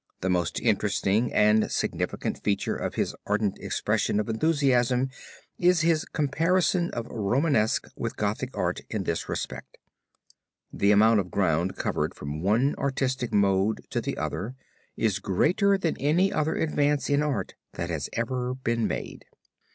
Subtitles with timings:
[0.21, 5.11] The most interesting and significant feature of his ardent expression of enthusiasm
[5.59, 9.77] is his comparison of Romanesque with Gothic art in this respect.
[10.73, 14.55] The amount of ground covered from one artistic mode to the other
[14.97, 19.25] is greater than any other advance in art that has ever been made.